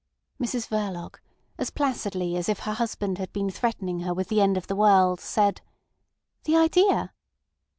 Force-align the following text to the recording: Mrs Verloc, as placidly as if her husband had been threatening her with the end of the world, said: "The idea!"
Mrs 0.41 0.67
Verloc, 0.67 1.19
as 1.59 1.69
placidly 1.69 2.35
as 2.35 2.49
if 2.49 2.61
her 2.61 2.73
husband 2.73 3.19
had 3.19 3.31
been 3.31 3.51
threatening 3.51 3.99
her 3.99 4.15
with 4.15 4.29
the 4.29 4.41
end 4.41 4.57
of 4.57 4.65
the 4.65 4.75
world, 4.75 5.19
said: 5.19 5.61
"The 6.45 6.55
idea!" 6.55 7.13